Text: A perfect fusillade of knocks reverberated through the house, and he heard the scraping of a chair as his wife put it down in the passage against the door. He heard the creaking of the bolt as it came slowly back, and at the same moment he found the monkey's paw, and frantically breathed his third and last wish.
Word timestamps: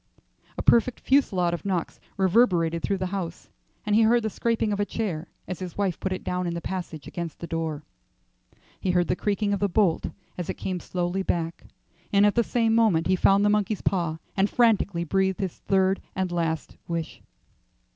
A 0.57 0.63
perfect 0.63 0.99
fusillade 0.99 1.53
of 1.53 1.63
knocks 1.63 1.99
reverberated 2.17 2.81
through 2.81 2.97
the 2.97 3.05
house, 3.13 3.49
and 3.85 3.95
he 3.95 4.01
heard 4.01 4.23
the 4.23 4.31
scraping 4.31 4.73
of 4.73 4.79
a 4.79 4.83
chair 4.83 5.27
as 5.47 5.59
his 5.59 5.77
wife 5.77 5.99
put 5.99 6.11
it 6.11 6.23
down 6.23 6.47
in 6.47 6.55
the 6.55 6.59
passage 6.59 7.05
against 7.05 7.37
the 7.37 7.45
door. 7.45 7.83
He 8.79 8.89
heard 8.89 9.07
the 9.09 9.15
creaking 9.15 9.53
of 9.53 9.59
the 9.59 9.69
bolt 9.69 10.07
as 10.39 10.49
it 10.49 10.55
came 10.55 10.79
slowly 10.79 11.21
back, 11.21 11.67
and 12.11 12.25
at 12.25 12.33
the 12.33 12.43
same 12.43 12.73
moment 12.73 13.05
he 13.05 13.15
found 13.15 13.45
the 13.45 13.49
monkey's 13.51 13.81
paw, 13.83 14.17
and 14.35 14.49
frantically 14.49 15.03
breathed 15.03 15.39
his 15.39 15.59
third 15.59 16.01
and 16.15 16.31
last 16.31 16.77
wish. 16.87 17.21